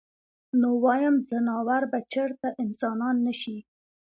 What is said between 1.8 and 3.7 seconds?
به چرته انسانان نشي-